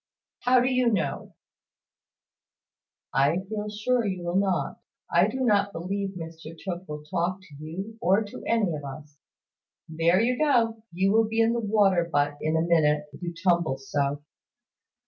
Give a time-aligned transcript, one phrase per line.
[0.39, 1.35] "How do you know?"
[3.13, 4.79] "I feel sure you will not.
[5.13, 9.19] I do not believe Mr Tooke will talk to you, or to any of us.
[9.87, 10.81] There you go!
[10.91, 14.23] You will be in the water butt in a minute, if you tumble so."